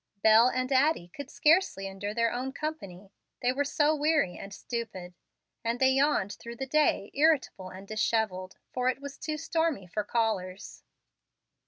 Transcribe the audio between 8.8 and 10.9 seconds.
it was too stormy for callers.